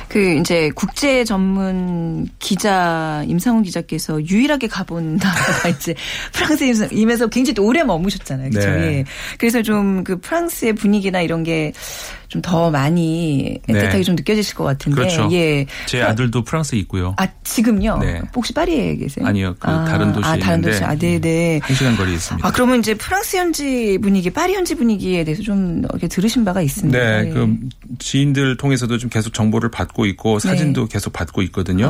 [0.07, 5.95] 그 이제 국제 전문 기자 임상훈 기자께서 유일하게 가본 나라가 이제
[6.33, 8.49] 프랑스임에서 굉장히 오래 머무셨잖아요.
[8.51, 8.69] 그렇죠?
[8.69, 8.81] 네.
[8.99, 9.05] 예.
[9.37, 11.71] 그래서 좀 그 프랑스의 분위기나 이런 게
[12.29, 14.03] 좀 더 많이 애틋하게 네.
[14.03, 14.95] 좀 느껴지실 것 같은데.
[14.95, 15.27] 그렇죠.
[15.31, 15.65] 예.
[15.87, 17.15] 제 아들도 프랑스에 있고요.
[17.17, 17.97] 아 지금요?
[17.97, 18.21] 네.
[18.35, 19.25] 혹시 파리에 계세요?
[19.25, 19.55] 아니요.
[19.57, 20.83] 그 아, 다른 도시에 아, 다른 도시.
[20.83, 21.59] 아, 네, 네.
[21.63, 22.47] 한 시간 거리에 있습니다.
[22.47, 26.97] 아 그러면 이제 프랑스 현지 분위기, 파리 현지 분위기에 대해서 좀 이렇게 들으신 바가 있습니다.
[26.97, 27.27] 네.
[27.27, 27.29] 예.
[27.31, 27.57] 그
[27.97, 30.93] 지인들 통해서도 좀 계속 정보를 받고 있고 사진도 네.
[30.93, 31.89] 계속 받고 있거든요.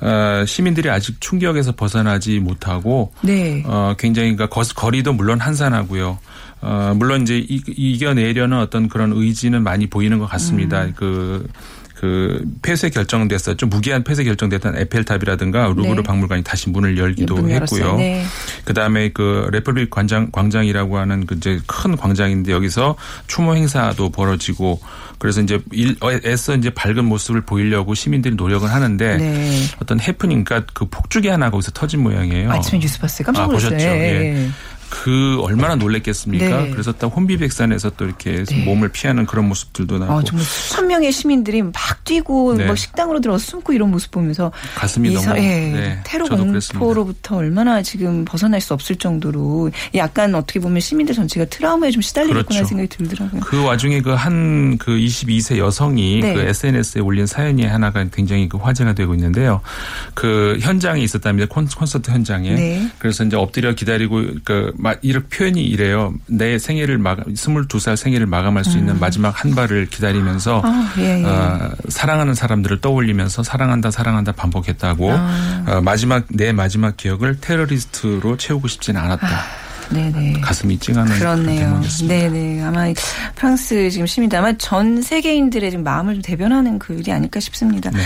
[0.00, 0.40] 아.
[0.42, 3.62] 어, 시민들이 아직 충격에서 벗어나지 못하고 네.
[3.64, 6.18] 어, 굉장히 그러니까 거리도 물론 한산하고요.
[6.60, 10.84] 어, 물론 이제 이, 이겨내려는 어떤 그런 의지는 많이 보이는 것 같습니다.
[10.84, 10.92] 음.
[10.96, 11.46] 그,
[11.94, 13.66] 그 폐쇄 결정됐었죠.
[13.66, 16.02] 무기한 폐쇄 결정됐던 에펠탑이라든가 루브르 네.
[16.02, 17.96] 박물관이 다시 문을 열기도 문 했고요.
[17.96, 18.24] 네.
[18.64, 22.96] 그다음에 그 레퍼블릭 광장 광장이라고 하는 그 이제 큰 광장인데 여기서
[23.28, 24.78] 추모 행사도 벌어지고
[25.18, 29.62] 그래서 이제 일, 어, 애써 이제 밝은 모습을 보이려고 시민들이 노력을 하는데 네.
[29.80, 32.50] 어떤 해프닝 그러니까 그 폭죽이 하나 거기서 터진 모양이에요.
[32.52, 33.24] 아침에 뉴스 봤어요.
[33.24, 33.68] 깜짝 아, 놀랐어요.
[33.68, 33.86] 아, 보셨죠?
[33.86, 34.50] 예.
[34.96, 35.02] 예.
[35.04, 36.62] 그 얼마나 놀랬겠습니까?
[36.62, 36.70] 네.
[36.70, 38.64] 그래서 딱 혼비백산에서 또 이렇게 네.
[38.64, 40.12] 몸을 피하는 그런 모습들도 나고.
[40.12, 41.72] 아, 정말 수천 명의 시민들이 막
[42.04, 42.66] 뛰고 네.
[42.66, 46.00] 막 식당으로 들어서 숨고 이런 모습 보면서 가슴이 너무 서, 예, 네.
[46.04, 52.02] 테러 공포로부터 얼마나 지금 벗어날 수 없을 정도로 약간 어떻게 보면 시민들 전체가 트라우마에 좀
[52.02, 52.64] 시달리겠구나 그렇죠.
[52.64, 53.40] 생각이 들더라고요.
[53.42, 56.32] 그 와중에 그 한그 그 22세 여성이 네.
[56.32, 59.60] 그 SNS에 올린 사연이 하나가 굉장히 그 화제가 되고 있는데요.
[60.14, 61.48] 그 현장에 있었답니다.
[61.52, 62.54] 콘서트 현장에.
[62.54, 62.90] 네.
[62.98, 66.14] 그래서 이제 엎드려 기다리고 그 이렇게 표현이 이래요.
[66.26, 69.00] 내 생애를 마감, 22살 생애를 마감할 수 있는 음.
[69.00, 71.24] 마지막 한 발을 기다리면서 아, 예, 예.
[71.24, 75.64] 어, 사랑하는 사람들을 떠올리면서 사랑한다 사랑한다 반복했다고 아.
[75.68, 79.26] 어, 마지막 내 마지막 기억을 테러리스트로 채우고 싶지는 않았다.
[79.26, 79.66] 아.
[79.90, 80.40] 네네.
[80.40, 81.80] 가슴이 찡하는 그렇네요.
[82.08, 82.62] 네네.
[82.62, 82.92] 아마
[83.34, 87.90] 프랑스 지금 시민들 아마 전 세계인들의 지금 마음을 좀 대변하는 글이 아닐까 싶습니다.
[87.90, 87.98] 네.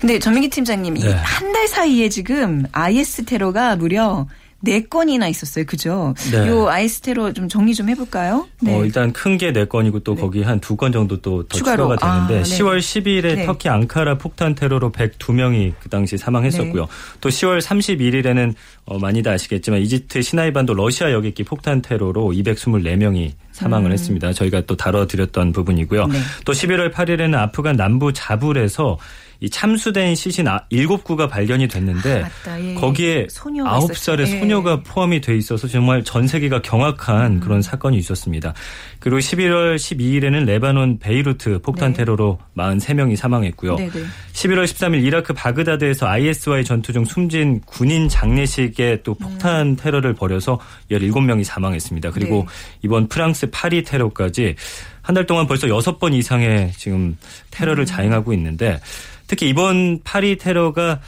[0.00, 1.08] 근데 전민기 팀장님 네.
[1.08, 4.26] 이한 달 사이에 지금 IS 테러가 무려
[4.64, 5.64] 네 건이나 있었어요.
[5.66, 6.14] 그죠?
[6.30, 6.46] 네.
[6.48, 8.46] 요 아이스테로 좀 정리 좀 해볼까요?
[8.60, 8.74] 네.
[8.78, 10.20] 어, 일단 큰 게 네 건이고 또 네.
[10.22, 13.46] 거기 한 두 건 정도 또 더 추가가 되는데 아, 10월 10일에 네.
[13.46, 16.82] 터키 앙카라 폭탄 테러로 102명이 그 당시 사망했었고요.
[16.82, 16.88] 네.
[17.20, 23.92] 또 10월 31일에는 어, 많이들 아시겠지만 이집트 시나이반도 러시아 여객기 폭탄 테러로 224명이 사망을 음.
[23.92, 24.32] 했습니다.
[24.32, 26.06] 저희가 또 다뤄드렸던 부분이고요.
[26.06, 26.18] 네.
[26.44, 28.96] 또 11월 8일에는 아프간 남부 자불에서
[29.42, 32.74] 이 참수된 시신 7구가 발견이 됐는데 아, 예.
[32.74, 34.26] 거기에 9살의 예.
[34.26, 37.40] 소녀가 포함이 돼 있어서 정말 전 세계가 경악한 음.
[37.40, 38.54] 그런 사건이 있었습니다.
[39.00, 41.98] 그리고 11월 12일에는 레바논 베이루트 폭탄 네.
[41.98, 43.74] 테러로 43명이 사망했고요.
[43.74, 43.90] 네네.
[44.32, 49.76] 11월 13일 이라크 바그다드에서 IS와의 전투 중 숨진 군인 장례식에 또 폭탄 음.
[49.76, 50.60] 테러를 벌여서
[50.92, 52.12] 17명이 사망했습니다.
[52.12, 52.78] 그리고 네.
[52.82, 54.54] 이번 프랑스 파리 테러까지
[55.02, 57.16] 한 달 동안 벌써 6번 이상의 지금
[57.50, 57.86] 테러를 음.
[57.86, 58.80] 자행하고 있는데
[59.26, 61.00] 특히 이번 파리 테러가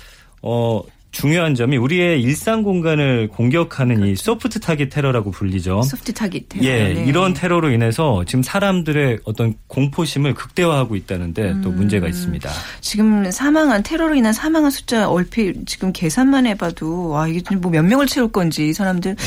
[0.42, 0.82] 어
[1.14, 4.12] 중요한 점이 우리의 일상 공간을 공격하는 그렇죠.
[4.12, 5.82] 이 소프트 타깃 테러라고 불리죠.
[5.82, 6.64] 소프트 타깃 테러.
[6.64, 7.04] 예, 네.
[7.06, 11.60] 이런 테러로 인해서 지금 사람들의 어떤 공포심을 극대화하고 있다는데 음.
[11.62, 12.50] 또 문제가 있습니다.
[12.80, 18.06] 지금 사망한 테러로 인한 사망한 숫자 얼핏 지금 계산만 해봐도 와 이게 뭐 몇 명을
[18.06, 19.24] 채울 건지 사람들 네.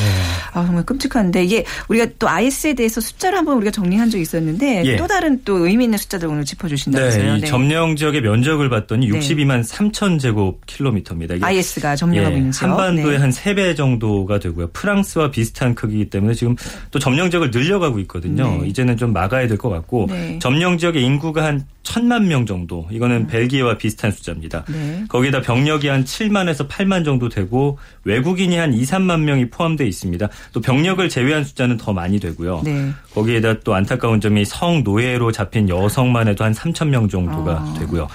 [0.53, 4.95] 아 정말 끔찍한데 이게 우리가 또 IS에 대해서 숫자를 한번 우리가 정리한 적이 있었는데 예.
[4.95, 7.23] 또 다른 또 의미 있는 숫자들 오늘 짚어주신다면서요.
[7.33, 7.47] 네, 이 네.
[7.47, 11.45] 점령 지역의 면적을 봤더니 62만 3천 제곱 킬로미터입니다.
[11.45, 12.69] IS 프랑스가 점령하고 예, 있는 지역.
[12.71, 13.17] 한반도의 네.
[13.17, 14.67] 한 3배 정도가 되고요.
[14.73, 16.55] 프랑스와 비슷한 크기이기 때문에 지금
[16.91, 18.57] 또 점령 지역을 늘려가고 있거든요.
[18.61, 18.67] 네.
[18.67, 20.37] 이제는 좀 막아야 될 것 같고 네.
[20.39, 22.85] 점령 지역의 인구가 한 천만 명 정도.
[22.91, 23.27] 이거는 음.
[23.27, 24.65] 벨기에와 비슷한 숫자입니다.
[24.67, 25.05] 네.
[25.07, 30.27] 거기다 병력이 한 7만에서 8만 정도 되고 외국인이 한 2, 3만 명이 포함되어 있습니다.
[30.51, 32.61] 또 병력을 제외한 숫자는 더 많이 되고요.
[32.65, 32.91] 네.
[33.13, 37.75] 거기에다 또 안타까운 점이 성노예로 잡힌 여성만 해도 한 3천 명 정도가 아.
[37.79, 38.07] 되고요.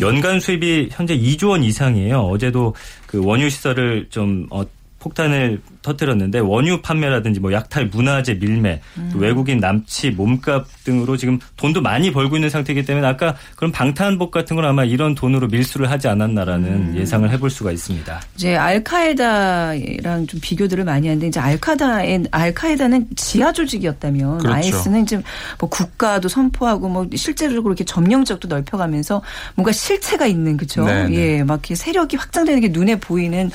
[0.00, 2.20] 연간 수입이 현재 2조 원 이상이에요.
[2.20, 2.74] 어제도
[3.06, 4.64] 그 원유 시설을 좀 어,
[4.98, 9.12] 폭탄을 터뜨렸는데 원유 판매라든지 뭐 약탈 문화재 밀매 음.
[9.14, 14.56] 외국인 남치 몸값 등으로 지금 돈도 많이 벌고 있는 상태이기 때문에 아까 그런 방탄복 같은
[14.56, 16.94] 건 아마 이런 돈으로 밀수를 하지 않았나라는 음.
[16.96, 18.20] 예상을 해볼 수가 있습니다.
[18.34, 24.56] 이제 알카에다랑 좀 비교들을 많이 하는데 이제 알카다의 알카에다는 지하 조직이었다면 그렇죠.
[24.56, 25.22] IS는 이제
[25.60, 29.22] 뭐 국가도 선포하고 뭐 실제로 그렇게 점령적도 넓혀가면서
[29.54, 30.84] 뭔가 실체가 있는 그죠?
[30.84, 31.14] 네, 네.
[31.14, 33.50] 예, 막 세력이 확장되는 게 눈에 보이는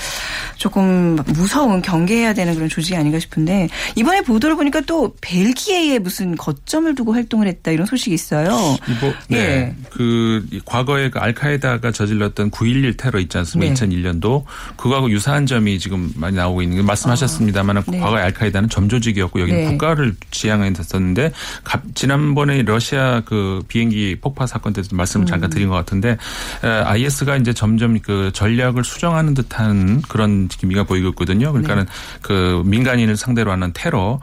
[0.55, 6.93] 조금 무서운 경계해야 되는 그런 조직이 아닌가 싶은데 이번에 보도를 보니까 또 벨기에에 무슨 거점을
[6.93, 8.77] 두고 활동을 했다 이런 소식이 있어요.
[8.87, 9.37] 이거 네.
[9.37, 9.75] 예.
[9.89, 13.73] 그 과거에 그 알카에다가 저질렀던 9.11 테러 있지 않습니까?
[13.73, 13.87] 네.
[13.87, 14.43] 2001년도
[14.77, 17.99] 그거하고 유사한 점이 지금 많이 나오고 있는 게 말씀하셨습니다만 아, 네.
[17.99, 19.71] 과거에 알카에다는 점조직이었고 여기는 네.
[19.71, 21.31] 국가를 지향했었는데
[21.95, 25.51] 지난번에 러시아 그 비행기 폭파 사건 때도 말씀을 잠깐 음.
[25.51, 26.17] 드린 것 같은데
[26.61, 31.51] IS가 이제 점점 그 전략을 수정하는 듯한 그런 기미가 보이고 있 거든요.
[31.51, 31.91] 그러니까는 네.
[32.21, 34.19] 그 민간인을 상대로 하는 테러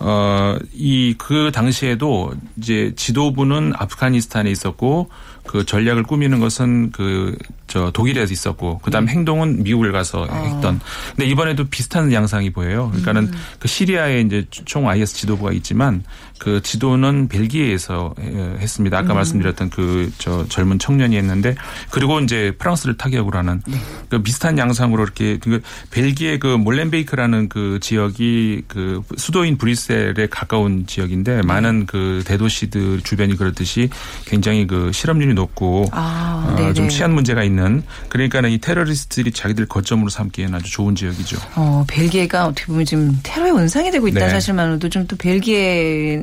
[0.00, 5.08] 어 이 그 당시에도 이제 지도부는 아프가니스탄에 있었고
[5.50, 7.36] 그 전략을 꾸미는 것은 그
[7.70, 9.12] 저 독일에서 있었고 그다음 네.
[9.12, 10.34] 행동은 미국을 가서 아.
[10.42, 10.80] 했던.
[11.14, 12.88] 근데 이번에도 비슷한 양상이 보여요.
[12.88, 13.32] 그러니까는 음.
[13.60, 16.02] 그 시리아에 이제 총 IS 지도부가 있지만
[16.40, 18.14] 그 지도는 벨기에에서
[18.58, 18.98] 했습니다.
[18.98, 19.16] 아까 음.
[19.16, 21.54] 말씀드렸던 그 저 젊은 청년이 했는데
[21.90, 23.78] 그리고 이제 프랑스를 타격으로 하는 네.
[24.08, 31.36] 그 비슷한 양상으로 이렇게 그 벨기에 그 몰렌베이크라는 그 지역이 그 수도인 브뤼셀에 가까운 지역인데
[31.36, 31.42] 네.
[31.42, 33.88] 많은 그 대도시들 주변이 그렇듯이
[34.26, 40.08] 굉장히 그 실업률이 높고 아, 어, 좀 치안 문제가 있는 그러니까는 이 테러리스트들이 자기들 거점으로
[40.08, 41.36] 삼기에는 아주 좋은 지역이죠.
[41.56, 44.32] 어, 벨기에가 어떻게 보면 지금 테러의 원상이 되고 있다는 네.
[44.32, 46.22] 사실만으로도 좀 또 벨기에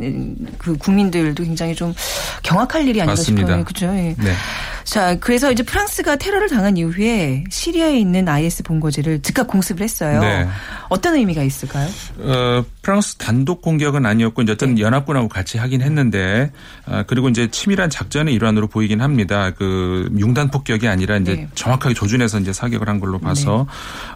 [0.57, 1.93] 그 국민들도 굉장히 좀
[2.43, 3.47] 경악할 일이 아닌가 맞습니다.
[3.47, 3.65] 싶어요.
[3.65, 3.87] 그죠?
[3.87, 4.15] 예.
[4.17, 4.33] 네.
[4.87, 10.21] 자, 그래서 이제 프랑스가 테러를 당한 이후에 시리아에 있는 IS 본거지를 즉각 공습을 했어요.
[10.21, 10.47] 네.
[10.87, 11.89] 어떤 의미가 있을까요?
[12.19, 14.81] 어, 프랑스 단독 공격은 아니었고 이제 어떤 네.
[14.81, 16.53] 연합군하고 같이 하긴 했는데
[16.85, 19.51] 어, 그리고 이제 치밀한 작전의 일환으로 보이긴 합니다.
[19.51, 21.49] 그 융단 폭격이 아니라 이제 네.
[21.53, 23.67] 정확하게 조준해서 이제 사격을 한 걸로 봐서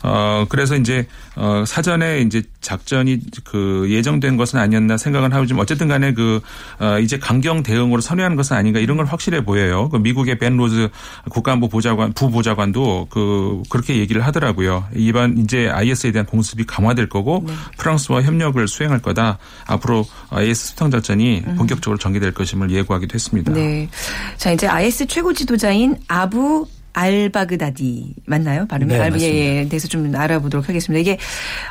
[0.02, 0.10] 네.
[0.10, 1.06] 어, 그래서 이제
[1.36, 6.40] 어, 사전에 이제 작전이 그 예정된 것은 아니었나 생각은 하고 좀 어쨌든 간에 그
[6.80, 9.90] 어, 이제 강경 대응으로 선회하는 것은 아닌가 이런 걸 확실해 보여요.
[9.90, 10.90] 그 미국의 벤 로즈
[11.30, 14.86] 국가안보 보좌관 부보좌관도 그 그렇게 얘기를 하더라고요.
[14.96, 17.54] 이번 이제 IS에 대한 공습이 강화될 거고 네.
[17.78, 19.38] 프랑스와 협력을 수행할 거다.
[19.66, 21.56] 앞으로 IS 수탕 작전이 음.
[21.56, 23.54] 본격적으로 전개될 것임을 예고하기도 했습니다.
[23.54, 23.90] 네.
[24.38, 28.66] 자 이제 IS 최고 지도자인 아부 알바그다디 맞나요?
[28.68, 31.00] 발음이 네, 알비에 대해서 좀 알아보도록 하겠습니다.
[31.00, 31.18] 이게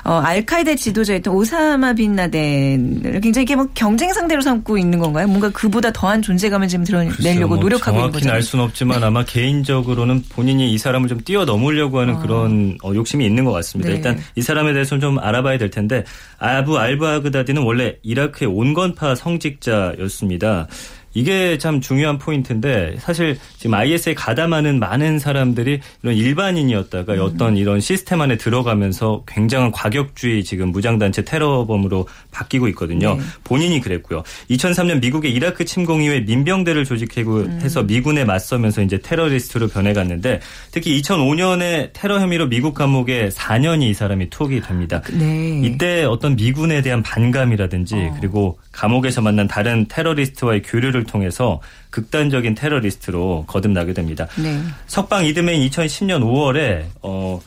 [0.05, 5.27] 어, 알카이다 지도자였던 오사마 빈 라덴을 굉장히 이게 뭐 경쟁 상대로 삼고 있는 건가요?
[5.27, 8.25] 뭔가 그보다 더한 존재감을 지금 드러내려고 뭐 노력하고 있는 거죠.
[8.25, 12.19] 정확히는 알 수는 없지만 아마 개인적으로는 본인이 이 사람을 좀 뛰어넘으려고 하는 어.
[12.21, 13.91] 그런 어, 욕심이 있는 것 같습니다.
[13.91, 13.97] 네.
[13.97, 16.05] 일단 이 사람에 대해서는 좀 알아봐야 될 텐데
[16.39, 20.67] 아부 알바그다디는 원래 이라크의 온건파 성직자였습니다.
[21.15, 27.21] 이게 참 중요한 포인트인데 사실 지금 IS에 가담하는 많은 사람들이 이런 일반인이었다가 음.
[27.21, 33.15] 어떤 이런 시스템 안에 들어가면서 굉장한 과격주의 지금 무장단체 테러범으로 바뀌고 있거든요.
[33.15, 33.21] 네.
[33.45, 34.23] 본인이 그랬고요.
[34.51, 37.87] 2003년 미국의 이라크 침공 이후에 민병대를 조직해서 음.
[37.87, 44.61] 미군에 맞서면서 이제 테러리스트로 변해갔는데 특히 2005년에 테러 혐의로 미국 감옥에 4년이 이 사람이 투옥이
[44.61, 45.03] 됩니다.
[45.13, 45.61] 네.
[45.65, 48.17] 이때 어떤 미군에 대한 반감이라든지 어.
[48.19, 51.61] 그리고 감옥에서 만난 다른 테러리스트와의 교류를 통해서
[51.91, 54.27] 극단적인 테러리스트로 거듭나게 됩니다.
[54.43, 54.61] 네.
[54.87, 57.41] 석방 이듬해인 2010년 5월에 어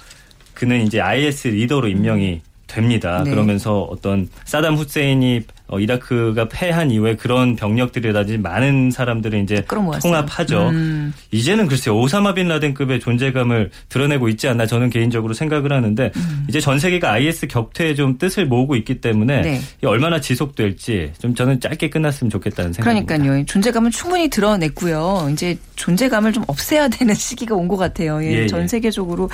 [0.54, 3.24] 그는 이제 IS 리더로 임명이 됩니다.
[3.24, 3.30] 네.
[3.30, 5.42] 그러면서 어떤 사담 후세인이
[5.74, 10.70] 어, 이라크가 패한 이후에 그런 병력들이라든지 많은 사람들을 이제 통합하죠.
[10.70, 11.14] 음.
[11.32, 16.46] 이제는 글쎄요 오사마 빈 라덴급의 존재감을 드러내고 있지 않나 저는 개인적으로 생각을 하는데 음.
[16.48, 19.62] 이제 전 세계가 IS 격퇴에 좀 뜻을 모으고 있기 때문에 네.
[19.84, 23.16] 얼마나 지속될지 좀 저는 짧게 끝났으면 좋겠다는 생각입니다.
[23.18, 23.46] 그러니까요.
[23.46, 25.30] 존재감을 충분히 드러냈고요.
[25.34, 28.22] 이제 존재감을 좀 없애야 되는 시기가 온 것 같아요.
[28.24, 28.68] 예, 예, 전 예.
[28.68, 29.30] 세계적으로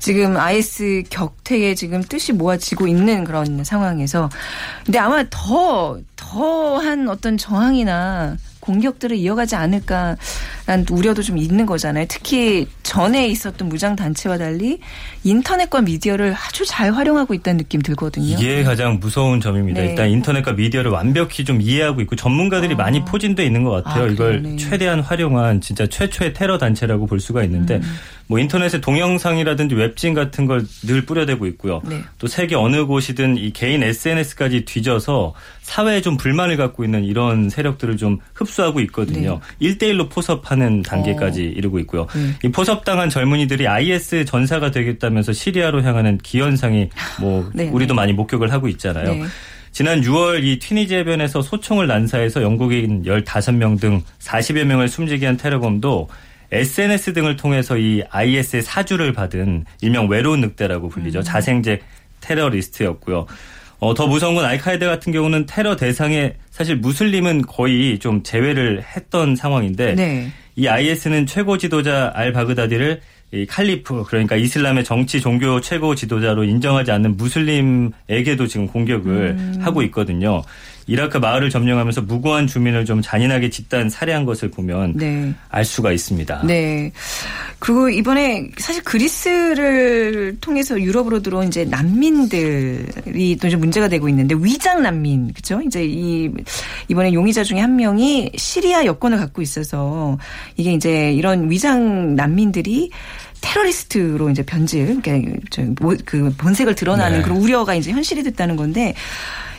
[0.00, 4.28] 지금 IS 격퇴에 지금 뜻이 모아지고 있는 그런 상황에서
[4.84, 5.77] 근데 아마 더
[6.16, 12.06] 더한 어떤 저항이나 공격들을 이어가지 않을까라는 우려도 좀 있는 거잖아요.
[12.08, 14.78] 특히 전에 있었던 무장 단체와 달리
[15.22, 18.26] 인터넷과 미디어를 아주 잘 활용하고 있다는 느낌 들거든요.
[18.26, 19.82] 이게 가장 무서운 점입니다.
[19.82, 19.90] 네.
[19.90, 22.76] 일단 인터넷과 미디어를 완벽히 좀 이해하고 있고 전문가들이 아.
[22.78, 24.04] 많이 포진돼 있는 것 같아요.
[24.04, 27.82] 아, 이걸 최대한 활용한 진짜 최초의 테러 단체라고 볼 수가 있는데 음.
[28.26, 31.82] 뭐 인터넷에 동영상이라든지 웹진 같은 걸 늘 뿌려대고 있고요.
[31.86, 32.02] 네.
[32.18, 37.96] 또 세계 어느 곳이든 이 개인 SNS까지 뒤져서 사회에 좀 불만을 갖고 있는 이런 세력들을
[37.96, 39.40] 좀 흡수하고 있거든요.
[39.58, 39.76] 네.
[39.76, 41.44] 1대1로 포섭하는 단계까지 어.
[41.44, 42.06] 이르고 있고요.
[42.14, 42.48] 네.
[42.48, 47.68] 이 포섭 당한 젊은이들이 IS 전사가 되겠다면서 시리아로 향하는 기현상이 뭐 네.
[47.68, 49.14] 우리도 많이 목격을 하고 있잖아요.
[49.14, 49.24] 네.
[49.70, 56.08] 지난 6월 이 튀니지 해변에서 소총을 난사해서 영국인 15명 등 40여 명을 숨지게 한 테러범도
[56.50, 61.18] SNS 등을 통해서 이 IS의 사주를 받은 일명 외로운 늑대라고 불리죠.
[61.18, 61.22] 음.
[61.22, 61.80] 자생제
[62.20, 63.26] 테러리스트였고요.
[63.80, 69.36] 어, 더 무서운 건 알카에다 같은 경우는 테러 대상에 사실 무슬림은 거의 좀 제외를 했던
[69.36, 70.32] 상황인데 네.
[70.58, 76.90] 이 IS는 최고 지도자 알 바그다디를 이 칼리프 그러니까 이슬람의 정치 종교 최고 지도자로 인정하지
[76.90, 79.58] 않는 무슬림에게도 지금 공격을 음.
[79.60, 80.42] 하고 있거든요.
[80.88, 85.34] 이라크 마을을 점령하면서 무고한 주민을 좀 잔인하게 집단 살해한 것을 보면 네.
[85.50, 86.42] 알 수가 있습니다.
[86.46, 86.90] 네.
[87.58, 94.82] 그리고 이번에 사실 그리스를 통해서 유럽으로 들어온 이제 난민들이 또 좀 문제가 되고 있는데 위장
[94.82, 95.60] 난민 그렇죠?
[95.62, 96.30] 이제 이
[96.88, 100.18] 이번에 용의자 중에 한 명이 시리아 여권을 갖고 있어서
[100.56, 102.90] 이게 이제 이런 위장 난민들이
[103.40, 105.32] 테러리스트로 이제 변질, 그러니까
[106.04, 107.22] 그 본색을 드러나는 네.
[107.22, 108.94] 그런 우려가 이제 현실이 됐다는 건데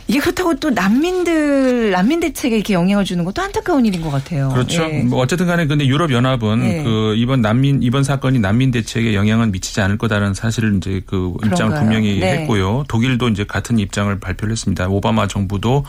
[0.10, 4.50] 이게 그렇다고 또 난민들 난민 대책에 이렇게 영향을 주는 것도 안타까운 일인 것 같아요.
[4.50, 4.82] 그렇죠.
[4.82, 5.04] 예.
[5.04, 6.84] 뭐 어쨌든 간에 근데 유럽 연합은 예.
[6.84, 11.78] 그 이번 난민 이번 사건이 난민 대책에 영향은 미치지 않을 거다라는 사실을 이제 그 입장을
[11.78, 12.40] 분명히 네.
[12.40, 12.86] 했고요.
[12.88, 14.90] 독일도 이제 같은 입장을 발표를 했습니다.
[14.90, 15.86] 오바마 정부도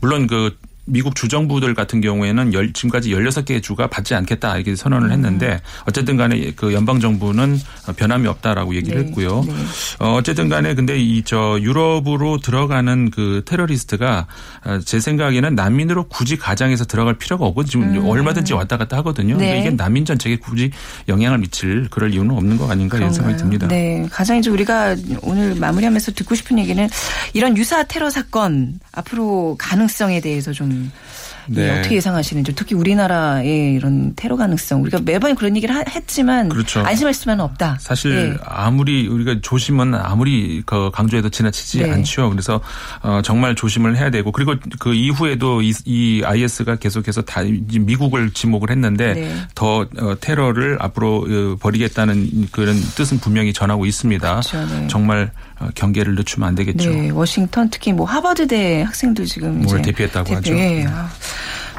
[0.00, 0.56] 물론 그
[0.86, 5.12] 미국 주정부들 같은 경우에는 열, 지금까지 16개의 주가 받지 않겠다 이렇게 선언을 음.
[5.12, 7.58] 했는데 어쨌든 간에 그 연방 정부는
[7.96, 9.06] 변함이 없다라고 얘기를 네.
[9.06, 9.44] 했고요.
[9.46, 9.54] 네.
[9.98, 14.26] 어, 어쨌든 간에 근데 이 저 유럽으로 들어가는 그 테러리스트가
[14.64, 18.06] 어, 제 생각에는 난민으로 굳이 가장해서 들어갈 필요가 없고 지금 음.
[18.06, 19.36] 얼마든지 왔다 갔다 하거든요.
[19.36, 19.60] 네.
[19.60, 20.70] 이게 난민 전책에 굳이
[21.08, 23.68] 영향을 미칠 그럴 이유는 없는 것 아닌가 이런 생각이 듭니다.
[23.68, 24.06] 네.
[24.10, 26.88] 가장 이제 우리가 오늘 마무리하면서 듣고 싶은 얘기는
[27.32, 30.73] 이런 유사 테러 사건 앞으로 가능성에 대해서 좀
[31.46, 31.78] 네.
[31.78, 36.80] 어떻게 예상하시는지 특히 우리나라의 이런 테러 가능성 우리가 매번 그런 얘기를 했지만 그렇죠.
[36.80, 37.78] 안심할 수만은 없다.
[37.80, 38.36] 사실 네.
[38.44, 41.90] 아무리 우리가 조심은 아무리 그 강조해도 지나치지 네.
[41.90, 42.30] 않죠.
[42.30, 42.60] 그래서
[43.02, 48.70] 어 정말 조심을 해야 되고 그리고 그 이후에도 이, 이 IS가 계속해서 다 미국을 지목을
[48.70, 49.34] 했는데 네.
[49.54, 54.40] 더 어, 테러를 앞으로 어, 벌이겠다는 그런 뜻은 분명히 전하고 있습니다.
[54.40, 54.66] 그렇죠.
[54.66, 54.86] 네.
[54.88, 56.90] 정말 어, 경계를 늦추면 안 되겠죠.
[56.90, 60.56] 네, 워싱턴 특히 뭐 하버드대 학생도 지금 뭘 대피했다고 대피, 하죠.
[60.56, 60.84] 예.
[60.86, 61.10] 아,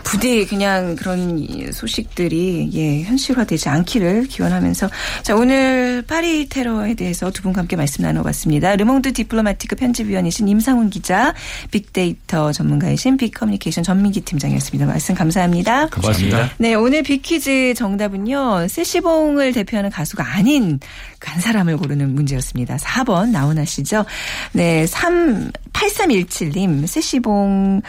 [0.06, 4.90] 부디 그냥 그런 소식들이 예, 현실화되지 않기를 기원하면서
[5.24, 8.76] 자 오늘 파리 테러에 대해서 두 분과 함께 말씀 나눠봤습니다.
[8.76, 11.34] 르몽드 디플로마티크 편집위원이신 임상훈 기자,
[11.72, 14.86] 빅데이터 전문가이신 빅커뮤니케이션 전민기 팀장이었습니다.
[14.86, 15.88] 말씀 감사합니다.
[15.88, 16.52] 고맙습니다.
[16.60, 20.80] 네 오늘 빅퀴즈 정답은요 세시봉을 대표하는 가수가 아닌
[21.20, 22.78] 간 사람을 고르는 문제였습니다.
[22.78, 24.06] 4번 나오나시죠?
[24.54, 27.82] 네, 3 8317님 세시봉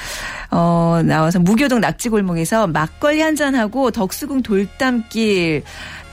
[0.50, 5.62] 어 나와서 무교동 낙지골목에서 막걸리 한잔 하고 덕수궁 돌담길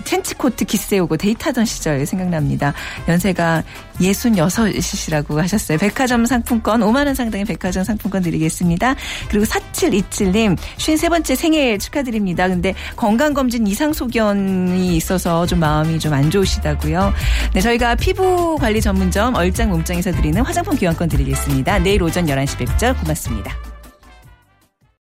[0.05, 2.73] 텐치코트 기세오고 데이트하던 시절 생각납니다.
[3.09, 3.63] 연세가
[3.99, 5.77] 66이시라고 하셨어요.
[5.77, 8.95] 백화점 상품권 5만 원 상당의 백화점 상품권 드리겠습니다.
[9.29, 12.47] 그리고 4727님 53번째 생일 축하드립니다.
[12.47, 17.13] 근데 건강검진 이상소견이 있어서 좀 마음이 좀 안 좋으시다고요.
[17.53, 21.79] 네, 저희가 피부 관리 전문점 얼짱 몸짱에서 드리는 화장품 교환권 드리겠습니다.
[21.79, 22.93] 내일 오전 11시 뵙죠.
[23.01, 23.72] 고맙습니다.